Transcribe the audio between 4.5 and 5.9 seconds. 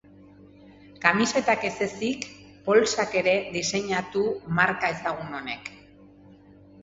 marka ezagun honek.